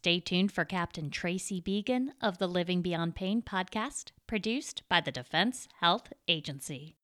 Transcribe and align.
Stay 0.00 0.20
tuned 0.20 0.52
for 0.52 0.64
Captain 0.64 1.10
Tracy 1.10 1.60
Began 1.60 2.12
of 2.22 2.38
the 2.38 2.46
Living 2.46 2.82
Beyond 2.82 3.16
Pain 3.16 3.42
podcast, 3.42 4.12
produced 4.28 4.84
by 4.88 5.00
the 5.00 5.10
Defense 5.10 5.66
Health 5.80 6.12
Agency. 6.28 6.94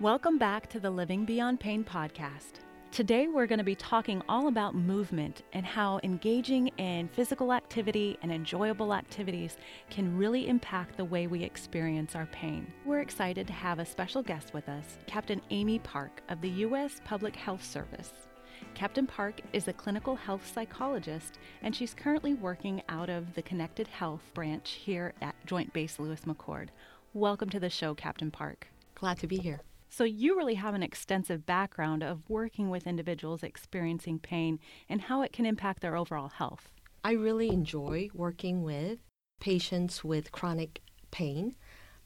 Welcome 0.00 0.38
back 0.38 0.70
to 0.70 0.80
the 0.80 0.88
Living 0.88 1.26
Beyond 1.26 1.60
Pain 1.60 1.84
podcast. 1.84 2.60
Today, 2.92 3.28
we're 3.28 3.46
going 3.46 3.58
to 3.58 3.64
be 3.64 3.74
talking 3.74 4.22
all 4.26 4.48
about 4.48 4.74
movement 4.74 5.42
and 5.52 5.66
how 5.66 6.00
engaging 6.02 6.68
in 6.78 7.08
physical 7.08 7.52
activity 7.52 8.16
and 8.22 8.32
enjoyable 8.32 8.94
activities 8.94 9.58
can 9.90 10.16
really 10.16 10.48
impact 10.48 10.96
the 10.96 11.04
way 11.04 11.26
we 11.26 11.42
experience 11.42 12.16
our 12.16 12.24
pain. 12.32 12.72
We're 12.86 13.00
excited 13.00 13.46
to 13.48 13.52
have 13.52 13.80
a 13.80 13.84
special 13.84 14.22
guest 14.22 14.54
with 14.54 14.66
us, 14.70 14.96
Captain 15.06 15.42
Amy 15.50 15.78
Park 15.80 16.22
of 16.30 16.40
the 16.40 16.48
U.S. 16.48 17.02
Public 17.04 17.36
Health 17.36 17.62
Service. 17.62 18.25
Captain 18.74 19.06
Park 19.06 19.40
is 19.52 19.68
a 19.68 19.72
clinical 19.72 20.16
health 20.16 20.50
psychologist, 20.52 21.38
and 21.62 21.74
she's 21.74 21.94
currently 21.94 22.34
working 22.34 22.82
out 22.88 23.08
of 23.08 23.34
the 23.34 23.42
Connected 23.42 23.88
Health 23.88 24.22
branch 24.34 24.72
here 24.84 25.14
at 25.22 25.34
Joint 25.46 25.72
Base 25.72 25.98
Lewis 25.98 26.22
McChord. 26.26 26.68
Welcome 27.14 27.48
to 27.50 27.60
the 27.60 27.70
show, 27.70 27.94
Captain 27.94 28.30
Park. 28.30 28.68
Glad 28.94 29.18
to 29.18 29.26
be 29.26 29.38
here. 29.38 29.60
So, 29.88 30.04
you 30.04 30.36
really 30.36 30.54
have 30.54 30.74
an 30.74 30.82
extensive 30.82 31.46
background 31.46 32.02
of 32.02 32.28
working 32.28 32.68
with 32.70 32.86
individuals 32.86 33.42
experiencing 33.42 34.18
pain 34.18 34.58
and 34.88 35.00
how 35.00 35.22
it 35.22 35.32
can 35.32 35.46
impact 35.46 35.80
their 35.80 35.96
overall 35.96 36.28
health. 36.28 36.72
I 37.04 37.12
really 37.12 37.48
enjoy 37.48 38.10
working 38.12 38.62
with 38.62 38.98
patients 39.40 40.02
with 40.02 40.32
chronic 40.32 40.80
pain 41.10 41.54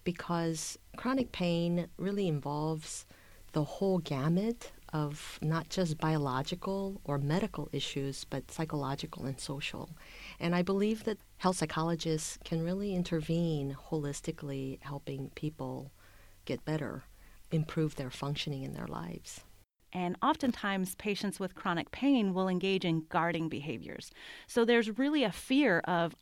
because 0.05 0.79
chronic 0.97 1.33
pain 1.33 1.89
really 1.97 2.29
involves 2.29 3.07
the 3.53 3.65
whole 3.65 3.99
gamut 3.99 4.73
of 4.93 5.39
not 5.43 5.69
just 5.69 5.99
biological 5.99 7.01
or 7.05 7.19
medical 7.19 7.69
issues, 7.73 8.25
but 8.25 8.51
psychological 8.51 9.25
and 9.25 9.39
social. 9.39 9.91
And 10.39 10.55
I 10.55 10.63
believe 10.63 11.05
that 11.05 11.19
health 11.39 11.57
psychologists 11.57 12.39
can 12.45 12.65
really 12.65 12.95
intervene 12.95 13.77
holistically, 13.91 14.81
helping 14.83 15.31
people 15.35 15.93
get 16.45 16.65
better 16.65 17.05
improve 17.51 17.97
their 17.97 18.11
functioning 18.11 18.63
in 18.63 18.75
their 18.75 18.87
lives. 18.87 19.41
And 19.93 20.17
oftentimes, 20.23 20.95
patients 20.95 21.41
with 21.41 21.57
chronic 21.57 21.91
pain 21.91 22.33
will 22.33 22.49
engage 22.49 22.85
in 22.85 23.07
guarding 23.09 23.49
behaviors. 23.49 24.13
So 24.47 24.65
there's 24.65 24.99
really 24.99 25.25
a 25.25 25.33
fear 25.33 25.81
of, 25.81 26.15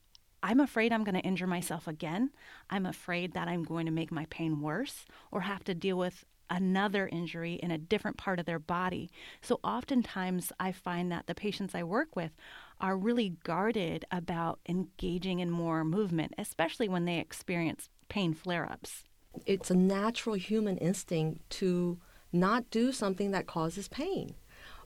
I'm 0.43 0.61
afraid 0.61 0.93
I'm 0.93 1.05
going 1.05 1.15
to 1.17 1.21
injure 1.21 1.47
myself 1.47 1.87
again. 1.87 2.31
I'm 2.71 2.87
afraid 2.87 3.35
that 3.35 3.49
I'm 3.49 3.65
going 3.65 3.85
to 3.85 3.93
make 3.93 4.11
my 4.11 4.27
pain 4.31 4.61
worse 4.61 5.05
or 5.31 5.43
have 5.43 5.65
to 5.65 5.75
deal 5.75 5.99
with 5.99 6.25
another 6.51 7.09
injury 7.09 7.55
in 7.55 7.71
a 7.71 7.79
different 7.79 8.17
part 8.17 8.39
of 8.39 8.47
their 8.47 8.59
body. 8.59 9.11
So 9.41 9.61
oftentimes, 9.63 10.53
I 10.59 10.73
find 10.73 11.11
that 11.13 11.27
the 11.27 11.35
patients 11.35 11.75
I 11.75 11.83
work 11.83 12.17
with 12.17 12.33
are 12.81 12.97
really 12.97 13.37
guarded 13.45 14.05
about 14.11 14.61
engaging 14.69 15.41
in 15.41 15.51
more 15.51 15.85
movement, 15.85 16.35
especially 16.39 16.89
when 16.89 17.05
they 17.05 17.19
experience 17.19 17.89
pain 18.09 18.35
flare 18.35 18.71
ups 18.71 19.05
it's 19.47 19.71
a 19.71 19.77
natural 19.77 20.37
human 20.37 20.79
instinct 20.79 21.49
to 21.51 21.99
not 22.33 22.71
do 22.71 22.93
something 22.93 23.31
that 23.31 23.47
causes 23.47 23.89
pain 23.89 24.35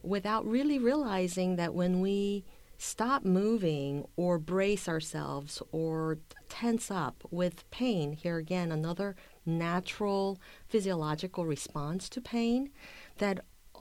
without 0.03 0.47
really 0.47 0.79
realizing 0.79 1.57
that 1.57 1.75
when 1.75 2.01
we 2.01 2.45
stop 2.83 3.25
moving 3.25 4.05
or 4.17 4.41
brace 4.41 4.89
ourselves 4.89 5.63
or 5.71 6.19
tense 6.49 6.91
up 6.91 7.23
with 7.31 7.71
pain, 7.71 8.13
here 8.13 8.39
again, 8.39 8.73
another 8.73 9.15
natural 9.47 10.41
physiological 10.69 11.47
response 11.47 12.09
to 12.09 12.21
pain, 12.21 12.71
that 13.19 13.39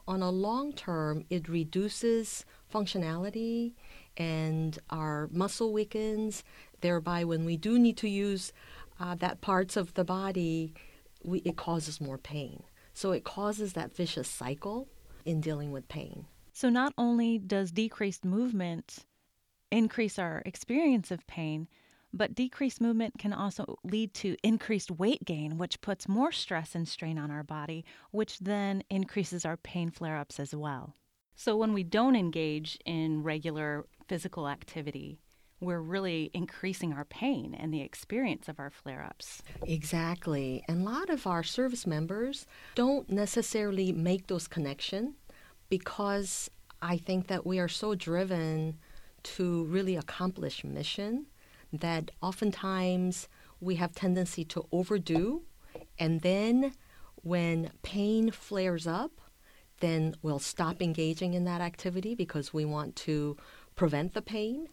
on 0.07 0.22
a 0.22 0.29
long 0.29 0.72
term 0.72 1.25
it 1.31 1.49
reduces 1.49 2.45
functionality 2.72 3.73
and 4.17 4.77
our 4.91 5.27
muscle 5.31 5.73
weakens. 5.73 6.44
Thereby, 6.81 7.23
when 7.23 7.44
we 7.44 7.57
do 7.57 7.79
need 7.79 7.97
to 7.97 8.07
use 8.07 8.53
uh, 8.99 9.16
that 9.16 9.41
parts 9.41 9.75
of 9.75 9.95
the 9.95 10.03
body, 10.03 10.75
we, 11.23 11.40
it 11.40 11.57
causes 11.57 12.00
more 12.00 12.19
pain. 12.19 12.61
So 12.94 13.13
it 13.13 13.23
causes 13.23 13.73
that 13.73 13.95
vicious 13.95 14.28
cycle 14.28 14.90
in 15.25 15.41
dealing 15.41 15.72
with 15.72 15.88
pain. 15.88 16.28
So 16.53 16.69
not 16.69 16.94
only 16.97 17.38
does 17.39 17.72
decreased 17.72 18.25
movement 18.25 19.06
increase 19.72 20.19
our 20.19 20.41
experience 20.45 21.12
of 21.12 21.25
pain, 21.28 21.67
but 22.13 22.35
decreased 22.35 22.81
movement 22.81 23.17
can 23.17 23.31
also 23.31 23.78
lead 23.84 24.13
to 24.16 24.35
increased 24.44 24.91
weight 24.91 25.23
gain, 25.23 25.57
which 25.57 25.79
puts 25.81 26.09
more 26.09 26.31
stress 26.31 26.75
and 26.75 26.88
strain 26.88 27.17
on 27.17 27.31
our 27.31 27.44
body, 27.44 27.85
which 28.11 28.40
then 28.40 28.84
increases 28.90 29.45
our 29.45 29.57
pain 29.57 29.90
flare 29.90 30.17
ups 30.17 30.40
as 30.40 30.53
well. 30.53 30.95
So, 31.35 31.56
when 31.56 31.73
we 31.73 31.84
don't 31.84 32.17
engage 32.17 32.78
in 32.85 33.23
regular 33.23 33.85
physical 34.07 34.50
activity, 34.50 35.19
we're 35.61 35.79
really 35.79 36.31
increasing 36.34 36.91
our 36.91 37.06
pain 37.06 37.56
and 37.57 37.73
the 37.73 37.81
experience 37.81 38.50
of 38.50 38.59
our 38.59 38.72
flare 38.72 39.03
ups. 39.03 39.41
Exactly. 39.66 40.63
And 40.67 40.81
a 40.81 40.90
lot 40.90 41.09
of 41.09 41.28
our 41.28 41.44
service 41.44 41.85
members 41.88 42.47
don't 42.75 43.09
necessarily 43.09 43.91
make 43.91 44.28
those 44.28 44.47
connections 44.47 45.13
because 45.72 46.52
I 46.84 46.98
think 46.98 47.28
that 47.28 47.48
we 47.48 47.58
are 47.58 47.68
so 47.68 47.96
driven 47.96 48.78
to 49.24 49.64
really 49.66 49.96
accomplish 49.96 50.64
mission 50.64 51.26
that 51.72 52.12
oftentimes 52.22 53.28
we 53.59 53.76
have 53.76 53.94
tendency 53.94 54.44
to 54.46 54.68
overdo. 54.72 55.44
And 55.98 56.22
then 56.22 56.74
when 57.24 57.72
pain 57.82 58.32
flares 58.32 58.86
up 58.86 59.14
then 59.82 60.16
we'll 60.22 60.40
stop 60.40 60.82
engaging 60.82 61.34
in 61.34 61.44
that 61.44 61.59
activity 61.59 62.16
because 62.16 62.53
we 62.53 62.64
want 62.64 62.96
to 62.96 63.36
prevent 63.76 64.14
the 64.14 64.22
pain 64.22 64.70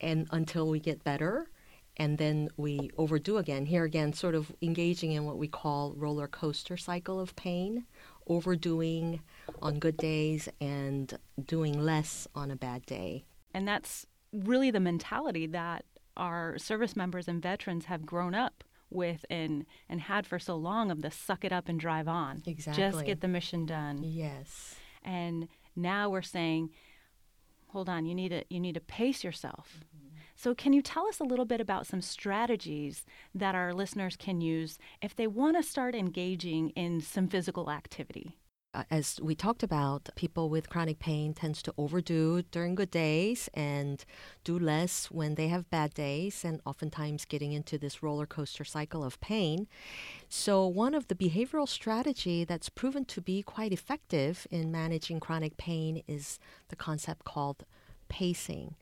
and 0.00 0.28
until 0.30 0.68
we 0.68 0.80
get 0.80 1.02
better. 1.04 1.48
And 1.96 2.18
then 2.18 2.48
we 2.56 2.90
overdo 2.96 3.38
again. 3.38 3.66
Here 3.66 3.84
again 3.84 4.12
sort 4.12 4.34
of 4.34 4.52
engaging 4.62 5.12
in 5.12 5.24
what 5.24 5.38
we 5.38 5.48
call 5.48 5.94
roller 5.96 6.28
coaster 6.28 6.76
cycle 6.76 7.18
of 7.18 7.34
pain 7.34 7.86
overdoing 8.28 9.20
on 9.62 9.78
good 9.78 9.96
days 9.96 10.48
and 10.60 11.18
doing 11.44 11.80
less 11.80 12.26
on 12.34 12.50
a 12.50 12.56
bad 12.56 12.84
day. 12.86 13.24
And 13.54 13.66
that's 13.66 14.06
really 14.32 14.70
the 14.70 14.80
mentality 14.80 15.46
that 15.46 15.84
our 16.16 16.58
service 16.58 16.96
members 16.96 17.28
and 17.28 17.42
veterans 17.42 17.86
have 17.86 18.04
grown 18.04 18.34
up 18.34 18.64
with 18.90 19.24
and 19.28 19.66
and 19.88 20.00
had 20.00 20.26
for 20.26 20.38
so 20.38 20.56
long 20.56 20.90
of 20.90 21.02
the 21.02 21.10
suck 21.10 21.44
it 21.44 21.52
up 21.52 21.68
and 21.68 21.78
drive 21.78 22.08
on. 22.08 22.42
Exactly. 22.46 22.82
just 22.82 23.06
get 23.06 23.20
the 23.20 23.28
mission 23.28 23.66
done. 23.66 24.00
Yes. 24.02 24.74
And 25.04 25.48
now 25.76 26.08
we're 26.10 26.22
saying 26.22 26.70
hold 27.68 27.88
on, 27.88 28.06
you 28.06 28.14
need 28.14 28.30
to 28.30 28.44
you 28.48 28.60
need 28.60 28.74
to 28.74 28.80
pace 28.80 29.22
yourself. 29.22 29.80
Mm-hmm. 29.80 30.07
So 30.38 30.54
can 30.54 30.72
you 30.72 30.82
tell 30.82 31.08
us 31.08 31.18
a 31.18 31.24
little 31.24 31.44
bit 31.44 31.60
about 31.60 31.88
some 31.88 32.00
strategies 32.00 33.04
that 33.34 33.56
our 33.56 33.74
listeners 33.74 34.14
can 34.16 34.40
use 34.40 34.78
if 35.02 35.16
they 35.16 35.26
want 35.26 35.56
to 35.56 35.64
start 35.64 35.96
engaging 35.96 36.70
in 36.70 37.00
some 37.00 37.26
physical 37.26 37.68
activity? 37.68 38.36
Uh, 38.72 38.84
as 38.88 39.18
we 39.20 39.34
talked 39.34 39.64
about, 39.64 40.10
people 40.14 40.48
with 40.48 40.68
chronic 40.68 41.00
pain 41.00 41.34
tends 41.34 41.60
to 41.62 41.74
overdo 41.76 42.42
during 42.52 42.76
good 42.76 42.92
days 42.92 43.48
and 43.52 44.04
do 44.44 44.56
less 44.56 45.06
when 45.10 45.34
they 45.34 45.48
have 45.48 45.70
bad 45.70 45.92
days, 45.92 46.44
and 46.44 46.60
oftentimes 46.64 47.24
getting 47.24 47.50
into 47.52 47.76
this 47.76 48.00
roller 48.00 48.26
coaster 48.26 48.64
cycle 48.64 49.02
of 49.02 49.18
pain. 49.20 49.66
So, 50.28 50.68
one 50.68 50.94
of 50.94 51.08
the 51.08 51.16
behavioral 51.16 51.66
strategy 51.66 52.44
that's 52.44 52.68
proven 52.68 53.04
to 53.06 53.20
be 53.20 53.42
quite 53.42 53.72
effective 53.72 54.46
in 54.52 54.70
managing 54.70 55.18
chronic 55.18 55.56
pain 55.56 56.04
is 56.06 56.38
the 56.68 56.76
concept 56.76 57.24
called 57.24 57.64
pacing, 58.08 58.76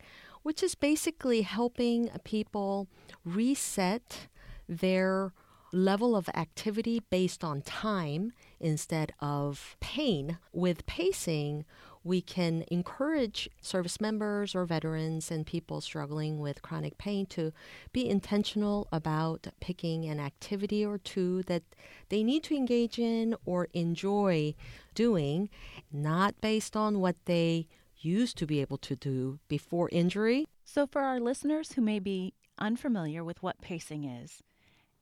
which 0.47 0.63
is 0.63 0.77
basically 0.77 1.43
helping 1.43 2.09
people 2.23 2.87
reset 3.25 4.29
their 4.69 5.33
level 5.73 6.15
of 6.15 6.29
activity 6.37 7.03
based 7.11 7.43
on 7.43 7.61
time 7.61 8.33
instead 8.61 9.11
of 9.19 9.75
pain. 9.81 10.39
With 10.53 10.87
pacing, 10.87 11.65
we 12.05 12.21
can 12.21 12.65
encourage 12.69 13.51
service 13.61 14.01
members 14.01 14.55
or 14.55 14.65
veterans 14.67 15.33
and 15.33 15.45
people 15.45 15.81
struggling 15.81 16.39
with 16.39 16.63
chronic 16.63 16.97
pain 16.97 17.27
to 17.27 17.53
be 17.93 18.09
intentional 18.09 18.87
about 18.93 19.49
picking 19.59 20.05
an 20.05 20.21
activity 20.21 20.87
or 20.87 20.99
two 20.99 21.43
that 21.49 21.65
they 22.09 22.23
need 22.23 22.45
to 22.45 22.55
engage 22.55 23.01
in 23.01 23.35
or 23.45 23.67
enjoy 23.73 24.55
doing, 24.95 25.51
not 25.91 26.41
based 26.41 26.77
on 26.77 27.01
what 27.01 27.17
they 27.25 27.67
used 28.07 28.37
to 28.39 28.47
be 28.47 28.61
able 28.61 28.79
to 28.79 28.97
do 28.97 29.39
before 29.49 29.89
injury. 29.93 30.47
So, 30.65 30.87
for 30.87 31.03
our 31.03 31.21
listeners 31.21 31.73
who 31.73 31.83
may 31.83 31.99
be 32.01 32.35
unfamiliar 32.59 33.23
with 33.25 33.43
what 33.43 33.61
pacing 33.61 34.05
is, 34.05 34.43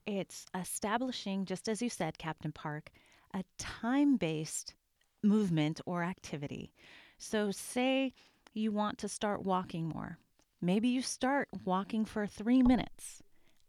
it's 0.07 0.47
establishing, 0.55 1.45
just 1.47 1.69
as 1.69 1.81
you 1.83 1.89
said, 1.91 2.19
Captain 2.19 2.53
Park, 2.53 2.91
a 3.33 3.45
time 3.59 4.17
based 4.17 4.75
movement 5.23 5.81
or 5.87 6.03
activity. 6.03 6.73
So, 7.19 7.51
say 7.51 8.13
you 8.53 8.73
want 8.73 8.99
to 8.99 9.09
start 9.09 9.43
walking 9.45 9.89
more. 9.89 10.19
Maybe 10.61 10.89
you 10.89 11.03
start 11.03 11.49
walking 11.65 12.05
for 12.05 12.27
three 12.27 12.63
minutes 12.63 13.23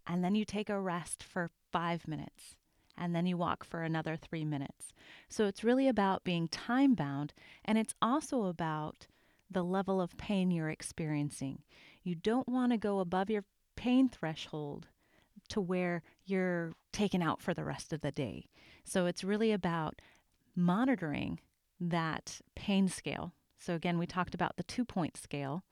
and 0.07 0.23
then 0.23 0.35
you 0.35 0.45
take 0.45 0.69
a 0.69 0.79
rest 0.79 1.23
for 1.23 1.49
five 1.71 2.07
minutes. 2.07 2.55
and 2.97 3.13
then 3.13 3.25
you 3.25 3.35
walk 3.37 3.63
for 3.65 3.81
another 3.83 4.15
three 4.15 4.45
minutes. 4.45 4.93
So 5.27 5.45
it's 5.47 5.63
really 5.65 5.87
about 5.89 6.23
being 6.23 6.47
time 6.47 6.93
bound, 6.95 7.33
and 7.65 7.77
it's 7.77 7.93
also 8.01 8.43
about 8.45 9.07
the 9.49 9.63
level 9.63 10.01
of 10.01 10.17
pain 10.17 10.51
you're 10.51 10.69
experiencing. 10.69 11.63
You 12.03 12.15
don't 12.15 12.47
want 12.47 12.71
to 12.71 12.77
go 12.77 12.99
above 12.99 13.29
your 13.29 13.45
pain 13.75 14.09
threshold 14.09 14.87
to 15.49 15.61
where 15.61 16.01
you're 16.25 16.73
taken 16.91 17.21
out 17.21 17.41
for 17.41 17.53
the 17.53 17.63
rest 17.63 17.93
of 17.93 18.01
the 18.01 18.11
day. 18.11 18.45
So 18.83 19.05
it's 19.05 19.23
really 19.23 19.51
about 19.51 20.01
monitoring 20.55 21.39
that 21.79 22.41
pain 22.55 22.87
scale. 22.87 23.33
So, 23.59 23.73
again, 23.73 23.97
we 23.97 24.05
talked 24.05 24.35
about 24.35 24.57
the 24.57 24.63
two 24.63 24.85
point 24.85 25.17
scale 25.17 25.63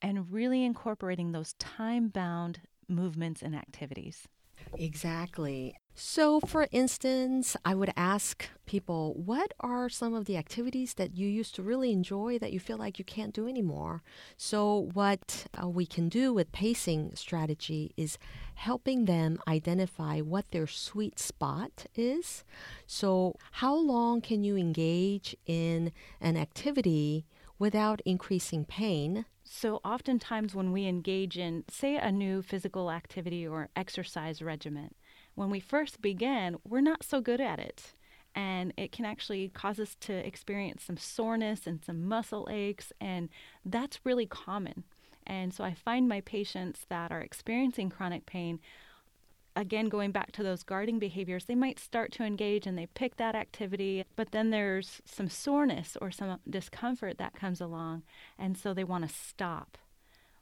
and 0.00 0.32
really 0.32 0.64
incorporating 0.64 1.32
those 1.32 1.54
time 1.54 2.08
bound 2.08 2.60
movements 2.88 3.42
and 3.42 3.54
activities. 3.54 4.28
Exactly. 4.76 5.76
So, 5.94 6.40
for 6.40 6.68
instance, 6.72 7.54
I 7.66 7.74
would 7.74 7.92
ask 7.96 8.48
people, 8.64 9.12
what 9.14 9.52
are 9.60 9.90
some 9.90 10.14
of 10.14 10.24
the 10.24 10.38
activities 10.38 10.94
that 10.94 11.14
you 11.14 11.28
used 11.28 11.54
to 11.56 11.62
really 11.62 11.92
enjoy 11.92 12.38
that 12.38 12.52
you 12.52 12.60
feel 12.60 12.78
like 12.78 12.98
you 12.98 13.04
can't 13.04 13.34
do 13.34 13.46
anymore? 13.46 14.02
So, 14.38 14.88
what 14.94 15.46
uh, 15.62 15.68
we 15.68 15.84
can 15.84 16.08
do 16.08 16.32
with 16.32 16.50
pacing 16.50 17.14
strategy 17.14 17.92
is 17.96 18.18
helping 18.54 19.04
them 19.04 19.38
identify 19.46 20.20
what 20.20 20.50
their 20.50 20.66
sweet 20.66 21.18
spot 21.18 21.86
is. 21.94 22.42
So, 22.86 23.36
how 23.52 23.74
long 23.74 24.22
can 24.22 24.42
you 24.42 24.56
engage 24.56 25.36
in 25.44 25.92
an 26.22 26.38
activity 26.38 27.26
without 27.58 28.00
increasing 28.06 28.64
pain? 28.64 29.26
So, 29.44 29.80
oftentimes, 29.84 30.54
when 30.54 30.72
we 30.72 30.86
engage 30.86 31.36
in, 31.36 31.64
say, 31.68 31.96
a 31.96 32.10
new 32.10 32.40
physical 32.40 32.90
activity 32.90 33.46
or 33.46 33.68
exercise 33.76 34.40
regimen, 34.40 34.94
when 35.34 35.50
we 35.50 35.60
first 35.60 36.02
begin, 36.02 36.56
we're 36.68 36.80
not 36.80 37.04
so 37.04 37.20
good 37.20 37.40
at 37.40 37.58
it. 37.58 37.92
And 38.34 38.72
it 38.76 38.92
can 38.92 39.04
actually 39.04 39.48
cause 39.48 39.78
us 39.78 39.94
to 40.00 40.12
experience 40.14 40.84
some 40.84 40.96
soreness 40.96 41.66
and 41.66 41.84
some 41.84 42.08
muscle 42.08 42.48
aches, 42.50 42.92
and 43.00 43.28
that's 43.64 44.00
really 44.04 44.26
common. 44.26 44.84
And 45.26 45.52
so 45.52 45.64
I 45.64 45.74
find 45.74 46.08
my 46.08 46.22
patients 46.22 46.86
that 46.88 47.12
are 47.12 47.20
experiencing 47.20 47.90
chronic 47.90 48.26
pain 48.26 48.58
again, 49.56 49.88
going 49.88 50.10
back 50.10 50.32
to 50.32 50.42
those 50.42 50.62
guarding 50.62 50.98
behaviors, 50.98 51.44
they 51.44 51.54
might 51.54 51.78
start 51.78 52.12
to 52.12 52.24
engage 52.24 52.66
and 52.66 52.76
they 52.78 52.86
pick 52.86 53.16
that 53.16 53.34
activity, 53.34 54.04
but 54.16 54.30
then 54.32 54.50
there's 54.50 55.00
some 55.04 55.28
soreness 55.28 55.96
or 56.00 56.10
some 56.10 56.38
discomfort 56.48 57.18
that 57.18 57.34
comes 57.34 57.60
along, 57.60 58.02
and 58.38 58.56
so 58.56 58.72
they 58.72 58.84
want 58.84 59.06
to 59.06 59.14
stop. 59.14 59.78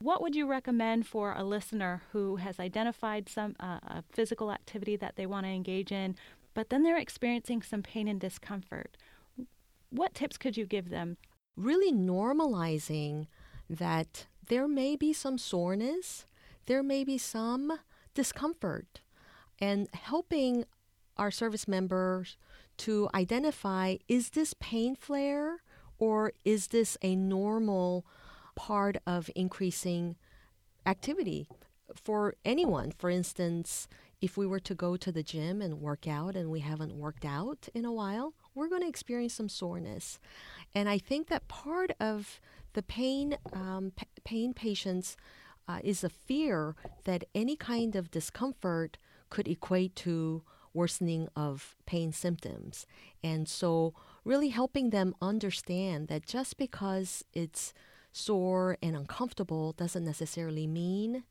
What 0.01 0.19
would 0.23 0.35
you 0.35 0.47
recommend 0.47 1.05
for 1.05 1.33
a 1.33 1.43
listener 1.43 2.01
who 2.11 2.37
has 2.37 2.59
identified 2.59 3.29
some 3.29 3.55
uh, 3.59 3.77
a 3.83 4.03
physical 4.11 4.51
activity 4.51 4.95
that 4.95 5.15
they 5.15 5.27
want 5.27 5.45
to 5.45 5.51
engage 5.51 5.91
in, 5.91 6.15
but 6.55 6.71
then 6.71 6.81
they're 6.81 6.97
experiencing 6.97 7.61
some 7.61 7.83
pain 7.83 8.07
and 8.07 8.19
discomfort? 8.19 8.97
What 9.91 10.15
tips 10.15 10.37
could 10.39 10.57
you 10.57 10.65
give 10.65 10.89
them? 10.89 11.17
Really 11.55 11.91
normalizing 11.91 13.27
that 13.69 14.25
there 14.47 14.67
may 14.67 14.95
be 14.95 15.13
some 15.13 15.37
soreness, 15.37 16.25
there 16.65 16.81
may 16.81 17.03
be 17.03 17.19
some 17.19 17.71
discomfort 18.15 19.01
and 19.59 19.87
helping 19.93 20.65
our 21.15 21.29
service 21.29 21.67
members 21.67 22.37
to 22.77 23.07
identify 23.13 23.97
is 24.07 24.31
this 24.31 24.55
pain 24.59 24.95
flare 24.95 25.61
or 25.99 26.33
is 26.43 26.67
this 26.67 26.97
a 27.03 27.15
normal 27.15 28.03
part 28.55 28.97
of 29.05 29.29
increasing 29.35 30.15
activity 30.85 31.47
for 31.93 32.35
anyone 32.45 32.91
for 32.97 33.09
instance 33.09 33.87
if 34.21 34.37
we 34.37 34.45
were 34.45 34.59
to 34.59 34.75
go 34.75 34.95
to 34.95 35.11
the 35.11 35.23
gym 35.23 35.61
and 35.61 35.81
work 35.81 36.07
out 36.07 36.35
and 36.35 36.49
we 36.49 36.59
haven't 36.59 36.95
worked 36.95 37.25
out 37.25 37.67
in 37.73 37.85
a 37.85 37.91
while 37.91 38.33
we're 38.55 38.69
going 38.69 38.81
to 38.81 38.87
experience 38.87 39.33
some 39.33 39.49
soreness 39.49 40.19
and 40.73 40.87
i 40.87 40.97
think 40.97 41.27
that 41.27 41.47
part 41.47 41.91
of 41.99 42.39
the 42.73 42.83
pain 42.83 43.37
um, 43.53 43.91
p- 43.95 44.07
pain 44.23 44.53
patients 44.53 45.17
uh, 45.67 45.79
is 45.83 46.03
a 46.03 46.09
fear 46.09 46.75
that 47.03 47.23
any 47.35 47.55
kind 47.55 47.95
of 47.95 48.11
discomfort 48.11 48.97
could 49.29 49.47
equate 49.47 49.95
to 49.95 50.43
worsening 50.73 51.27
of 51.35 51.75
pain 51.85 52.11
symptoms. 52.11 52.85
And 53.23 53.47
so, 53.47 53.93
really 54.23 54.49
helping 54.49 54.89
them 54.89 55.15
understand 55.21 56.07
that 56.07 56.25
just 56.25 56.57
because 56.57 57.23
it's 57.33 57.73
sore 58.11 58.77
and 58.81 58.95
uncomfortable 58.95 59.73
doesn't 59.73 60.05
necessarily 60.05 60.67
mean 60.67 61.23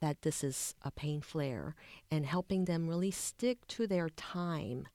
that 0.00 0.22
this 0.22 0.44
is 0.44 0.74
a 0.82 0.90
pain 0.90 1.20
flare, 1.20 1.74
and 2.10 2.26
helping 2.26 2.64
them 2.64 2.88
really 2.88 3.10
stick 3.10 3.66
to 3.68 3.86
their 3.86 4.08
time 4.10 4.86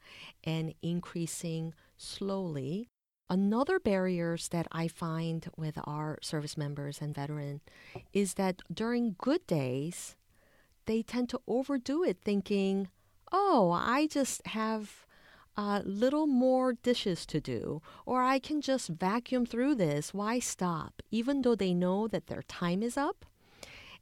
and 0.44 0.74
increasing 0.81 1.74
slowly. 1.97 2.89
Another 3.30 3.80
barriers 3.80 4.50
that 4.50 4.68
I 4.71 4.88
find 4.88 5.47
with 5.56 5.77
our 5.86 6.19
service 6.21 6.57
members 6.57 7.00
and 7.01 7.15
veteran 7.15 7.62
is 8.13 8.36
that 8.36 8.62
during 8.71 9.15
good 9.18 9.45
days, 9.47 10.15
they 10.86 11.01
tend 11.01 11.30
to 11.30 11.41
overdo 11.47 12.03
it 12.03 12.18
thinking, 12.24 12.89
oh, 13.31 13.71
I 13.71 14.07
just 14.07 14.45
have 14.47 15.06
a 15.57 15.81
little 15.86 16.28
more 16.28 16.74
dishes 16.74 17.25
to 17.28 17.42
do, 17.42 17.81
or 18.06 18.24
I 18.24 18.40
can 18.40 18.62
just 18.62 18.90
vacuum 18.90 19.46
through 19.46 19.75
this. 19.75 20.13
Why 20.13 20.40
stop? 20.40 21.01
Even 21.12 21.42
though 21.42 21.56
they 21.56 21.74
know 21.74 22.07
that 22.07 22.28
their 22.28 22.44
time 22.44 22.81
is 22.81 22.98
up. 22.98 23.25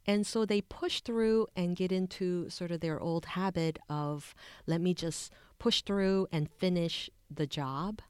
And 0.06 0.26
so 0.26 0.46
they 0.46 0.62
push 0.62 1.00
through 1.02 1.48
and 1.54 1.76
get 1.76 1.92
into 1.92 2.48
sort 2.48 2.70
of 2.70 2.80
their 2.80 2.98
old 2.98 3.26
habit 3.26 3.78
of 3.90 4.34
let 4.66 4.80
me 4.80 4.94
just 4.94 5.32
push 5.58 5.82
through 5.82 6.28
and 6.32 6.50
finish 6.50 7.10
the 7.30 7.46
job 7.46 8.00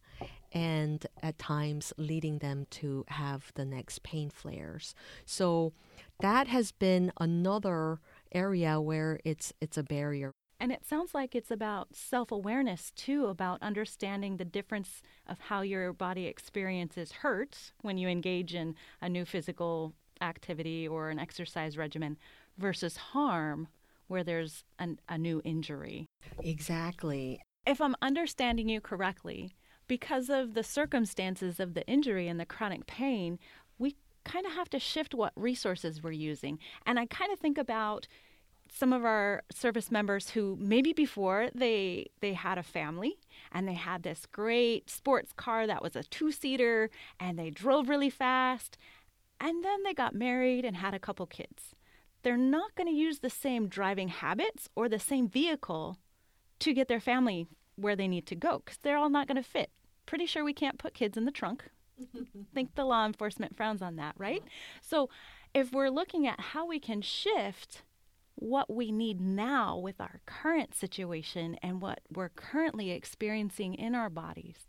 and 0.52 1.06
at 1.22 1.38
times 1.38 1.92
leading 1.96 2.38
them 2.38 2.66
to 2.70 3.04
have 3.08 3.52
the 3.54 3.64
next 3.64 4.02
pain 4.02 4.30
flares. 4.30 4.94
So 5.24 5.72
that 6.20 6.48
has 6.48 6.72
been 6.72 7.12
another 7.20 8.00
area 8.32 8.80
where 8.80 9.20
it's 9.24 9.52
it's 9.60 9.76
a 9.76 9.82
barrier. 9.82 10.32
And 10.60 10.72
it 10.72 10.84
sounds 10.84 11.14
like 11.14 11.34
it's 11.34 11.50
about 11.50 11.94
self 11.94 12.32
awareness 12.32 12.90
too, 12.96 13.26
about 13.26 13.62
understanding 13.62 14.36
the 14.36 14.44
difference 14.44 15.02
of 15.26 15.38
how 15.38 15.62
your 15.62 15.92
body 15.92 16.26
experiences 16.26 17.12
hurt 17.12 17.72
when 17.82 17.96
you 17.96 18.08
engage 18.08 18.54
in 18.54 18.74
a 19.00 19.08
new 19.08 19.24
physical 19.24 19.94
activity 20.20 20.88
or 20.88 21.10
an 21.10 21.18
exercise 21.18 21.76
regimen 21.76 22.16
versus 22.56 22.96
harm 22.96 23.68
where 24.08 24.24
there's 24.24 24.64
an, 24.78 24.98
a 25.08 25.16
new 25.16 25.40
injury. 25.44 26.06
Exactly. 26.42 27.40
If 27.66 27.80
I'm 27.80 27.94
understanding 28.02 28.68
you 28.68 28.80
correctly, 28.80 29.54
because 29.86 30.28
of 30.28 30.54
the 30.54 30.62
circumstances 30.62 31.60
of 31.60 31.74
the 31.74 31.86
injury 31.86 32.26
and 32.26 32.40
the 32.40 32.46
chronic 32.46 32.86
pain, 32.86 33.38
we 33.78 33.96
kind 34.24 34.46
of 34.46 34.52
have 34.52 34.70
to 34.70 34.78
shift 34.78 35.14
what 35.14 35.32
resources 35.36 36.02
we're 36.02 36.12
using. 36.12 36.58
And 36.84 36.98
I 36.98 37.06
kind 37.06 37.32
of 37.32 37.38
think 37.38 37.58
about 37.58 38.08
some 38.70 38.92
of 38.92 39.04
our 39.04 39.42
service 39.50 39.90
members 39.90 40.30
who 40.30 40.56
maybe 40.60 40.92
before 40.92 41.48
they 41.54 42.06
they 42.20 42.34
had 42.34 42.58
a 42.58 42.62
family 42.62 43.18
and 43.52 43.66
they 43.66 43.74
had 43.74 44.02
this 44.02 44.26
great 44.30 44.90
sports 44.90 45.32
car 45.32 45.66
that 45.66 45.82
was 45.82 45.96
a 45.96 46.02
two-seater 46.04 46.90
and 47.18 47.38
they 47.38 47.50
drove 47.50 47.88
really 47.88 48.10
fast 48.10 48.76
and 49.40 49.64
then 49.64 49.82
they 49.84 49.94
got 49.94 50.14
married 50.14 50.64
and 50.64 50.76
had 50.76 50.94
a 50.94 50.98
couple 50.98 51.26
kids. 51.26 51.74
They're 52.22 52.36
not 52.36 52.74
going 52.74 52.88
to 52.88 52.94
use 52.94 53.20
the 53.20 53.30
same 53.30 53.68
driving 53.68 54.08
habits 54.08 54.68
or 54.74 54.88
the 54.88 54.98
same 54.98 55.28
vehicle 55.28 55.96
to 56.58 56.74
get 56.74 56.88
their 56.88 57.00
family 57.00 57.46
where 57.76 57.94
they 57.94 58.08
need 58.08 58.26
to 58.26 58.34
go 58.34 58.62
because 58.64 58.78
they're 58.78 58.96
all 58.96 59.10
not 59.10 59.28
going 59.28 59.36
to 59.36 59.48
fit 59.48 59.70
pretty 60.08 60.26
sure 60.26 60.42
we 60.42 60.54
can't 60.54 60.78
put 60.78 60.94
kids 60.94 61.16
in 61.16 61.26
the 61.26 61.30
trunk. 61.30 61.64
think 62.54 62.74
the 62.74 62.84
law 62.84 63.04
enforcement 63.04 63.56
frowns 63.56 63.82
on 63.82 63.96
that, 63.96 64.14
right? 64.16 64.42
So 64.80 65.10
if 65.52 65.72
we're 65.72 65.90
looking 65.90 66.26
at 66.26 66.40
how 66.40 66.66
we 66.66 66.80
can 66.80 67.02
shift 67.02 67.82
what 68.40 68.70
we 68.72 68.92
need 68.92 69.20
now 69.20 69.76
with 69.76 70.00
our 70.00 70.20
current 70.26 70.74
situation 70.74 71.56
and 71.62 71.80
what 71.80 72.00
we're 72.12 72.28
currently 72.28 72.90
experiencing 72.90 73.74
in 73.74 73.94
our 73.94 74.10
bodies 74.10 74.68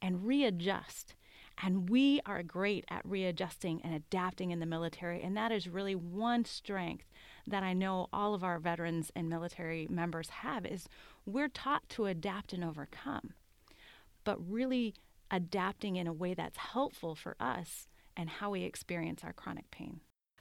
and 0.00 0.26
readjust. 0.26 1.14
And 1.60 1.90
we 1.90 2.20
are 2.24 2.44
great 2.44 2.84
at 2.88 3.04
readjusting 3.04 3.80
and 3.82 3.92
adapting 3.92 4.52
in 4.52 4.60
the 4.60 4.66
military. 4.66 5.22
And 5.22 5.36
that 5.36 5.50
is 5.50 5.68
really 5.68 5.96
one 5.96 6.44
strength 6.44 7.06
that 7.46 7.64
I 7.64 7.72
know 7.72 8.06
all 8.12 8.34
of 8.34 8.44
our 8.44 8.60
veterans 8.60 9.10
and 9.16 9.28
military 9.28 9.88
members 9.90 10.28
have 10.28 10.64
is 10.64 10.88
we're 11.26 11.48
taught 11.48 11.88
to 11.90 12.06
adapt 12.06 12.52
and 12.52 12.62
overcome 12.62 13.34
but 14.28 14.36
really 14.46 14.92
adapting 15.30 15.96
in 15.96 16.06
a 16.06 16.12
way 16.12 16.34
that's 16.34 16.58
helpful 16.58 17.14
for 17.14 17.34
us 17.40 17.88
and 18.14 18.28
how 18.28 18.50
we 18.50 18.62
experience 18.62 19.24
our 19.24 19.32
chronic 19.32 19.70
pain. 19.70 20.00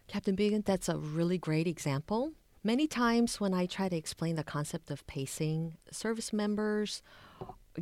Captain 0.09 0.35
Began, 0.35 0.61
that's 0.65 0.89
a 0.89 0.97
really 0.97 1.37
great 1.37 1.67
example. 1.67 2.33
Many 2.67 2.85
times 2.85 3.39
when 3.39 3.53
I 3.53 3.65
try 3.65 3.87
to 3.87 3.95
explain 3.95 4.35
the 4.35 4.43
concept 4.43 4.91
of 4.91 5.07
pacing, 5.07 5.77
service 5.89 6.33
members 6.33 7.01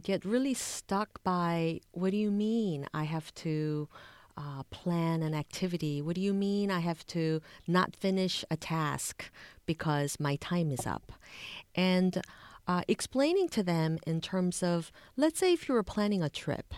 get 0.04 0.24
really 0.24 0.54
stuck 0.54 1.24
by 1.24 1.82
what 1.94 2.12
do 2.12 2.18
you 2.18 2.30
mean 2.30 2.86
I 2.94 3.06
have 3.06 3.34
to 3.46 3.90
uh, 4.38 4.62
plan 4.70 5.24
an 5.24 5.34
activity? 5.34 6.04
What 6.04 6.14
do 6.14 6.22
you 6.22 6.36
mean 6.36 6.70
I 6.70 6.82
have 6.82 7.04
to 7.08 7.42
not 7.66 7.96
finish 7.96 8.46
a 8.52 8.58
task 8.58 9.32
because 9.66 10.20
my 10.20 10.36
time 10.36 10.70
is 10.70 10.86
up? 10.86 11.14
And 11.74 12.22
uh, 12.68 12.84
explaining 12.88 13.50
to 13.50 13.64
them 13.64 13.98
in 14.06 14.22
terms 14.22 14.62
of, 14.62 14.92
let's 15.18 15.40
say, 15.40 15.52
if 15.52 15.68
you 15.68 15.74
were 15.74 15.82
planning 15.82 16.22
a 16.22 16.30
trip 16.30 16.76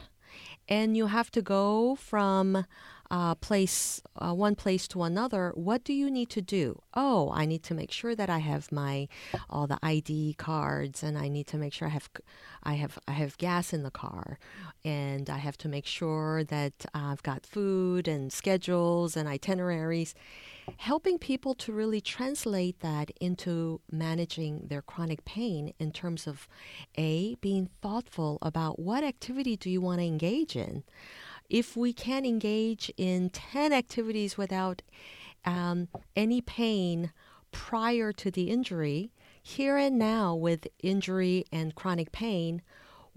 and 0.69 0.95
you 0.95 1.07
have 1.07 1.29
to 1.31 1.41
go 1.41 1.95
from 1.95 2.65
uh, 3.11 3.35
place 3.35 4.01
uh, 4.17 4.33
one 4.33 4.55
place 4.55 4.87
to 4.87 5.03
another 5.03 5.51
what 5.55 5.83
do 5.83 5.93
you 5.93 6.09
need 6.09 6.29
to 6.29 6.41
do? 6.41 6.81
Oh 6.93 7.31
i 7.33 7.45
need 7.45 7.63
to 7.63 7.73
make 7.73 7.91
sure 7.91 8.15
that 8.15 8.29
i 8.29 8.39
have 8.39 8.71
my 8.71 9.07
all 9.49 9.67
the 9.67 9.79
id 9.83 10.35
cards 10.37 11.03
and 11.03 11.17
i 11.17 11.27
need 11.27 11.47
to 11.47 11.57
make 11.57 11.73
sure 11.73 11.87
i 11.87 11.91
have 11.91 12.09
i 12.63 12.73
have 12.73 12.99
i 13.07 13.11
have 13.11 13.37
gas 13.37 13.73
in 13.73 13.83
the 13.83 13.91
car. 13.91 14.39
And 14.83 15.29
i 15.29 15.37
have 15.37 15.57
to 15.59 15.69
make 15.69 15.85
sure 15.85 16.43
that 16.45 16.85
i've 16.93 17.23
got 17.23 17.45
food 17.45 18.07
and 18.07 18.31
schedules 18.31 19.15
and 19.17 19.27
itineraries. 19.27 20.13
Helping 20.77 21.17
people 21.17 21.53
to 21.55 21.71
really 21.71 22.01
translate 22.01 22.81
that 22.81 23.09
into 23.21 23.79
managing 23.89 24.67
their 24.67 24.81
chronic 24.81 25.23
pain 25.23 25.73
in 25.79 25.91
terms 25.91 26.27
of 26.27 26.47
a 26.97 27.35
being 27.35 27.69
thoughtful 27.81 28.37
about 28.41 28.77
what 28.77 29.03
activity 29.03 29.55
do 29.55 29.69
you 29.69 29.79
want 29.79 29.99
to 29.99 30.05
engage 30.05 30.55
in 30.57 30.83
if 31.49 31.77
we 31.77 31.93
can 31.93 32.25
engage 32.25 32.91
in 32.97 33.29
10 33.29 33.73
activities 33.73 34.37
without 34.37 34.81
um, 35.45 35.87
any 36.15 36.41
pain 36.41 37.11
prior 37.51 38.11
to 38.11 38.29
the 38.29 38.49
injury 38.49 39.11
here 39.41 39.77
and 39.77 39.97
now 39.97 40.35
with 40.35 40.67
injury 40.83 41.45
and 41.51 41.73
chronic 41.75 42.11
pain 42.11 42.61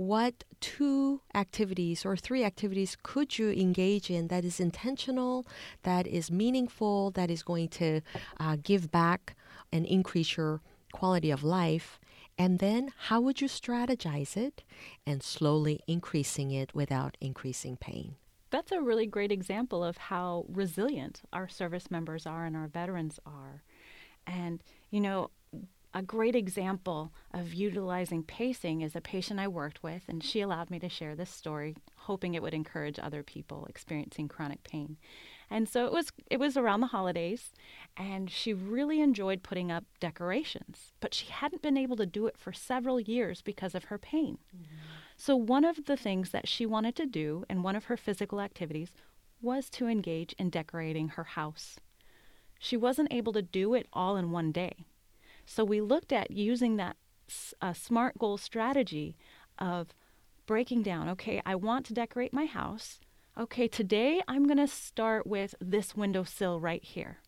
what 0.01 0.45
two 0.61 1.21
activities 1.35 2.07
or 2.07 2.17
three 2.17 2.43
activities 2.43 2.97
could 3.03 3.39
you 3.39 3.51
engage 3.51 4.09
in 4.11 4.29
that 4.29 4.47
is 4.47 4.59
intentional, 4.59 5.47
that 5.83 6.07
is 6.07 6.31
meaningful, 6.31 7.11
that 7.11 7.31
is 7.31 7.43
going 7.43 7.69
to 7.69 8.01
uh, 8.39 8.57
give 8.63 8.91
back 8.91 9.37
and 9.71 9.85
increase 9.85 10.39
your 10.39 10.63
quality 10.95 11.31
of 11.31 11.45
life? 11.45 12.01
And 12.39 12.61
then 12.61 12.93
how 13.09 13.21
would 13.21 13.43
you 13.43 13.49
strategize 13.49 14.39
it 14.39 14.63
and 15.07 15.23
slowly 15.23 15.81
increasing 15.87 16.51
it 16.51 16.75
without 16.75 17.19
increasing 17.21 17.77
pain? 17.77 18.17
That's 18.51 18.73
a 18.73 18.81
really 18.81 19.07
great 19.07 19.33
example 19.33 19.85
of 19.85 19.97
how 19.97 20.45
resilient 20.49 21.23
our 21.33 21.49
service 21.49 21.91
members 21.91 22.27
are 22.27 22.45
and 22.45 22.57
our 22.57 22.67
veterans 22.67 23.19
are. 23.25 23.63
And, 24.27 24.63
you 24.91 25.01
know, 25.01 25.31
a 25.93 26.03
great 26.03 26.37
example 26.37 27.13
of 27.33 27.53
utilizing 27.53 28.23
pacing 28.23 28.81
is 28.81 28.95
a 28.95 29.01
patient 29.01 29.41
I 29.41 29.49
worked 29.49 29.83
with, 29.83 30.03
and 30.09 30.23
she 30.23 30.41
allowed 30.41 30.71
me 30.71 30.79
to 30.81 30.89
share 30.89 31.17
this 31.17 31.31
story, 31.31 31.77
hoping 31.97 32.35
it 32.35 32.43
would 32.43 32.55
encourage 32.55 32.99
other 32.99 33.23
people 33.23 33.67
experiencing 33.67 34.29
chronic 34.29 34.63
pain. 34.63 34.99
And 35.51 35.69
so 35.69 35.87
it 35.87 35.93
was 35.93 36.13
it 36.31 36.39
was 36.39 36.57
around 36.57 36.81
the 36.81 36.87
holidays, 36.89 37.53
and 37.97 38.31
she 38.31 38.53
really 38.55 39.01
enjoyed 39.01 39.43
putting 39.43 39.73
up 39.73 39.85
decorations, 39.99 40.93
but 41.01 41.13
she 41.13 41.27
hadn't 41.27 41.63
been 41.63 41.77
able 41.77 41.97
to 41.97 42.07
do 42.07 42.29
it 42.29 42.39
for 42.39 42.53
several 42.53 43.01
years 43.01 43.43
because 43.43 43.75
of 43.75 43.85
her 43.85 43.99
pain. 43.99 44.39
Mm-hmm. 44.55 44.77
So 45.21 45.37
one 45.37 45.67
of 45.67 45.85
the 45.85 45.99
things 45.99 46.31
that 46.31 46.49
she 46.49 46.65
wanted 46.65 46.97
to 46.97 47.05
do, 47.05 47.45
and 47.51 47.63
one 47.63 47.77
of 47.77 47.85
her 47.85 47.97
physical 47.99 48.41
activities, 48.41 48.91
was 49.43 49.69
to 49.69 49.87
engage 49.87 50.33
in 50.39 50.49
decorating 50.49 51.09
her 51.09 51.25
house. 51.25 51.79
She 52.59 52.75
wasn't 52.75 53.13
able 53.13 53.35
to 53.35 53.43
do 53.43 53.75
it 53.75 53.87
all 53.93 54.17
in 54.17 54.31
one 54.31 54.51
day. 54.51 54.87
So 55.45 55.63
we 55.63 55.83
looked 55.83 56.11
at 56.11 56.31
using 56.31 56.77
that 56.77 56.97
uh, 57.61 57.75
SMART 57.75 58.17
goal 58.17 58.39
strategy 58.39 59.15
of 59.59 59.89
breaking 60.47 60.85
down 60.85 61.07
okay, 61.11 61.43
I 61.45 61.55
want 61.55 61.85
to 61.87 61.95
decorate 61.95 62.33
my 62.33 62.47
house. 62.47 62.99
Okay, 63.37 63.69
today 63.69 64.23
I'm 64.27 64.47
going 64.47 64.57
to 64.57 64.67
start 64.67 65.27
with 65.27 65.55
this 65.61 65.95
windowsill 65.95 66.61
right 66.61 66.83
here. 66.83 67.19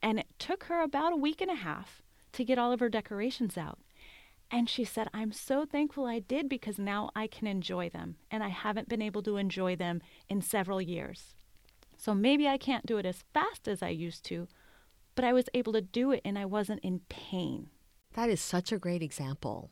And 0.00 0.20
it 0.20 0.28
took 0.38 0.64
her 0.64 0.80
about 0.80 1.12
a 1.12 1.16
week 1.16 1.40
and 1.40 1.50
a 1.50 1.56
half 1.56 2.02
to 2.34 2.44
get 2.44 2.56
all 2.56 2.70
of 2.70 2.78
her 2.78 2.88
decorations 2.88 3.58
out. 3.58 3.80
And 4.50 4.68
she 4.68 4.84
said, 4.84 5.08
I'm 5.12 5.32
so 5.32 5.64
thankful 5.64 6.06
I 6.06 6.20
did 6.20 6.48
because 6.48 6.78
now 6.78 7.10
I 7.16 7.26
can 7.26 7.46
enjoy 7.46 7.88
them. 7.88 8.16
And 8.30 8.42
I 8.42 8.48
haven't 8.48 8.88
been 8.88 9.02
able 9.02 9.22
to 9.22 9.36
enjoy 9.36 9.74
them 9.76 10.00
in 10.28 10.42
several 10.42 10.80
years. 10.80 11.34
So 11.96 12.14
maybe 12.14 12.46
I 12.46 12.58
can't 12.58 12.86
do 12.86 12.98
it 12.98 13.06
as 13.06 13.24
fast 13.32 13.66
as 13.66 13.82
I 13.82 13.88
used 13.88 14.24
to, 14.26 14.46
but 15.14 15.24
I 15.24 15.32
was 15.32 15.48
able 15.54 15.72
to 15.72 15.80
do 15.80 16.12
it 16.12 16.20
and 16.24 16.38
I 16.38 16.44
wasn't 16.44 16.80
in 16.80 17.00
pain. 17.08 17.68
That 18.14 18.30
is 18.30 18.40
such 18.40 18.72
a 18.72 18.78
great 18.78 19.02
example. 19.02 19.70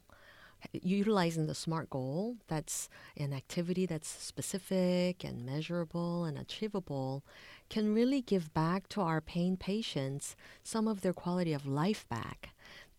Utilizing 0.73 1.47
the 1.47 1.55
SMART 1.55 1.91
goal, 1.91 2.37
that's 2.47 2.89
an 3.17 3.33
activity 3.33 3.85
that's 3.85 4.09
specific 4.09 5.25
and 5.25 5.45
measurable 5.45 6.25
and 6.25 6.39
achievable, 6.39 7.25
can 7.69 7.95
really 7.95 8.23
give 8.23 8.55
back 8.55 8.89
to 8.91 9.01
our 9.01 9.21
pain 9.21 9.57
patients 9.57 10.37
some 10.63 10.87
of 10.87 11.01
their 11.01 11.13
quality 11.13 11.53
of 11.53 11.67
life 11.67 12.09
back. 12.09 12.51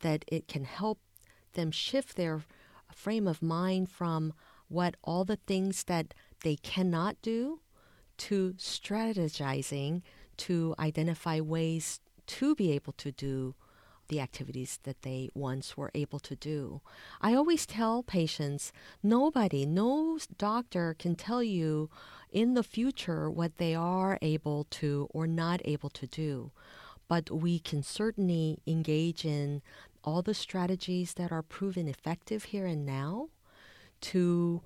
That 0.02 0.26
it 0.28 0.50
can 0.50 0.66
help 0.66 1.00
them 1.54 1.72
shift 1.72 2.16
their 2.16 2.42
frame 2.94 3.28
of 3.28 3.42
mind 3.42 3.90
from 3.90 4.34
what 4.68 4.96
all 5.04 5.26
the 5.26 5.36
things 5.36 5.84
that 5.86 6.14
they 6.44 6.56
cannot 6.56 7.16
do 7.22 7.60
to 8.18 8.54
strategizing 8.58 10.02
to 10.38 10.76
identify 10.80 11.40
ways 11.40 12.00
to 12.26 12.56
be 12.56 12.72
able 12.72 12.94
to 12.94 13.12
do 13.12 13.56
the 14.10 14.20
activities 14.20 14.80
that 14.84 15.02
they 15.02 15.30
once 15.34 15.78
were 15.78 15.92
able 15.96 16.20
to 16.20 16.36
do. 16.36 16.82
I 17.22 17.34
always 17.34 17.66
tell 17.66 18.04
patients 18.04 18.74
nobody, 19.02 19.66
no 19.66 20.20
doctor 20.38 20.96
can 20.98 21.16
tell 21.16 21.42
you 21.42 21.90
in 22.32 22.54
the 22.54 22.64
future 22.64 23.30
what 23.30 23.58
they 23.58 23.74
are 23.76 24.18
able 24.22 24.66
to 24.72 25.08
or 25.12 25.26
not 25.26 25.62
able 25.66 25.90
to 25.92 26.08
do. 26.08 26.52
But 27.08 27.30
we 27.30 27.60
can 27.60 27.84
certainly 27.84 28.60
engage 28.66 29.26
in 29.26 29.62
all 30.04 30.22
the 30.22 30.34
strategies 30.34 31.14
that 31.14 31.32
are 31.32 31.42
proven 31.42 31.88
effective 31.88 32.46
here 32.46 32.66
and 32.66 32.86
now 32.86 33.30
to 34.02 34.62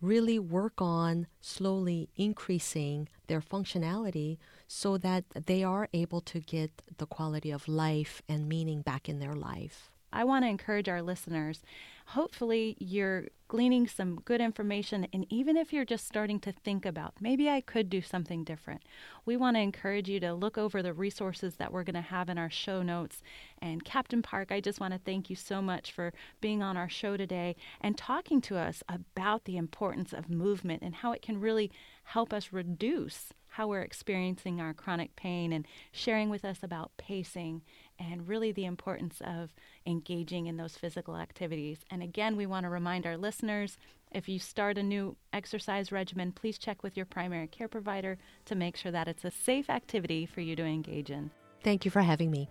really 0.00 0.38
work 0.38 0.82
on 0.82 1.26
slowly 1.40 2.08
increasing 2.16 3.08
their 3.26 3.40
functionality 3.40 4.36
so 4.68 4.98
that 4.98 5.24
they 5.46 5.64
are 5.64 5.88
able 5.94 6.20
to 6.20 6.40
get 6.40 6.82
the 6.98 7.06
quality 7.06 7.50
of 7.50 7.66
life 7.68 8.22
and 8.28 8.48
meaning 8.48 8.82
back 8.82 9.08
in 9.08 9.18
their 9.18 9.34
life. 9.34 9.90
I 10.12 10.24
want 10.24 10.44
to 10.44 10.48
encourage 10.48 10.88
our 10.88 11.02
listeners. 11.02 11.62
Hopefully, 12.08 12.76
you're 12.78 13.28
gleaning 13.48 13.86
some 13.86 14.20
good 14.24 14.40
information. 14.40 15.06
And 15.12 15.26
even 15.30 15.56
if 15.56 15.72
you're 15.72 15.84
just 15.84 16.06
starting 16.06 16.40
to 16.40 16.52
think 16.52 16.84
about, 16.84 17.14
maybe 17.20 17.48
I 17.48 17.60
could 17.60 17.88
do 17.88 18.02
something 18.02 18.44
different, 18.44 18.82
we 19.24 19.36
want 19.36 19.56
to 19.56 19.60
encourage 19.60 20.08
you 20.08 20.20
to 20.20 20.34
look 20.34 20.58
over 20.58 20.82
the 20.82 20.92
resources 20.92 21.56
that 21.56 21.72
we're 21.72 21.84
going 21.84 21.94
to 21.94 22.00
have 22.00 22.28
in 22.28 22.36
our 22.36 22.50
show 22.50 22.82
notes. 22.82 23.22
And 23.60 23.84
Captain 23.84 24.22
Park, 24.22 24.50
I 24.50 24.60
just 24.60 24.80
want 24.80 24.92
to 24.92 25.00
thank 25.00 25.30
you 25.30 25.36
so 25.36 25.62
much 25.62 25.92
for 25.92 26.12
being 26.40 26.62
on 26.62 26.76
our 26.76 26.88
show 26.88 27.16
today 27.16 27.56
and 27.80 27.96
talking 27.96 28.40
to 28.42 28.56
us 28.56 28.82
about 28.88 29.44
the 29.44 29.56
importance 29.56 30.12
of 30.12 30.28
movement 30.28 30.82
and 30.82 30.96
how 30.96 31.12
it 31.12 31.22
can 31.22 31.40
really 31.40 31.70
help 32.04 32.32
us 32.32 32.52
reduce 32.52 33.32
how 33.54 33.68
we're 33.68 33.82
experiencing 33.82 34.60
our 34.60 34.74
chronic 34.74 35.14
pain 35.14 35.52
and 35.52 35.64
sharing 35.92 36.28
with 36.28 36.44
us 36.44 36.58
about 36.64 36.90
pacing 36.96 37.62
and 38.10 38.28
really 38.28 38.52
the 38.52 38.64
importance 38.64 39.20
of 39.24 39.54
engaging 39.86 40.46
in 40.46 40.56
those 40.56 40.76
physical 40.76 41.16
activities. 41.16 41.78
And 41.90 42.02
again, 42.02 42.36
we 42.36 42.46
want 42.46 42.64
to 42.64 42.70
remind 42.70 43.06
our 43.06 43.16
listeners 43.16 43.78
if 44.10 44.28
you 44.28 44.38
start 44.38 44.78
a 44.78 44.82
new 44.82 45.16
exercise 45.32 45.90
regimen, 45.90 46.32
please 46.32 46.56
check 46.56 46.82
with 46.82 46.96
your 46.96 47.06
primary 47.06 47.48
care 47.48 47.68
provider 47.68 48.16
to 48.44 48.54
make 48.54 48.76
sure 48.76 48.92
that 48.92 49.08
it's 49.08 49.24
a 49.24 49.30
safe 49.30 49.68
activity 49.68 50.24
for 50.24 50.40
you 50.40 50.54
to 50.56 50.64
engage 50.64 51.10
in. 51.10 51.30
Thank 51.64 51.84
you 51.84 51.90
for 51.90 52.02
having 52.02 52.30
me. 52.30 52.48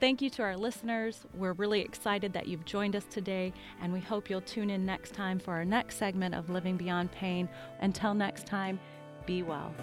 Thank 0.00 0.22
you 0.22 0.30
to 0.30 0.42
our 0.42 0.56
listeners. 0.56 1.26
We're 1.34 1.54
really 1.54 1.80
excited 1.80 2.32
that 2.34 2.46
you've 2.46 2.64
joined 2.64 2.94
us 2.94 3.04
today, 3.10 3.52
and 3.82 3.92
we 3.92 3.98
hope 3.98 4.30
you'll 4.30 4.40
tune 4.40 4.70
in 4.70 4.86
next 4.86 5.12
time 5.12 5.40
for 5.40 5.54
our 5.54 5.64
next 5.64 5.96
segment 5.96 6.36
of 6.36 6.50
Living 6.50 6.76
Beyond 6.76 7.10
Pain. 7.10 7.48
Until 7.80 8.14
next 8.14 8.46
time, 8.46 8.78
be 9.26 9.42
well. 9.42 9.74